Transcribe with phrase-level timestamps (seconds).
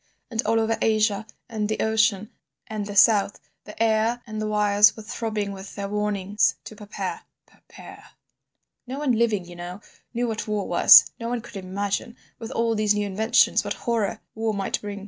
[0.31, 2.31] And, all over Asia, and the ocean,
[2.65, 8.03] and the South, the air and the wires were throbbing with their warnings to prepare—prepare.
[8.87, 9.79] "No one living, you know,
[10.11, 14.19] knew what war was; no one could imagine, with all these new inventions, what horror
[14.33, 14.99] war might bring.